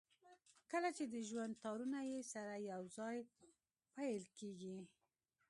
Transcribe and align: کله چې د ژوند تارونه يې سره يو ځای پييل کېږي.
کله 0.71 0.89
چې 0.97 1.03
د 1.13 1.15
ژوند 1.29 1.53
تارونه 1.63 1.99
يې 2.11 2.19
سره 2.33 2.53
يو 2.71 2.81
ځای 2.97 3.17
پييل 3.93 4.23
کېږي. 4.37 4.77